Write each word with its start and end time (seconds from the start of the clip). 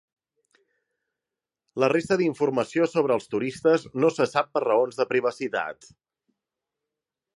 La 1.83 1.89
resta 1.93 2.17
d'informació 2.21 2.87
sobre 2.93 3.17
els 3.17 3.29
turistes 3.35 3.85
no 4.05 4.11
se 4.17 4.27
sap 4.33 4.49
per 4.57 4.65
raons 4.67 4.99
de 5.03 5.07
privacitat. 5.13 5.93